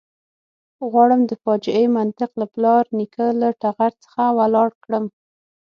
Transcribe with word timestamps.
غواړم 0.91 1.21
د 1.29 1.31
فاجعې 1.43 1.85
منطق 1.97 2.31
له 2.41 2.45
پلار 2.53 2.83
نیکه 2.97 3.27
له 3.41 3.49
ټغر 3.61 3.91
څخه 4.03 4.23
ولاړ 4.37 4.69
کړم. 4.83 5.05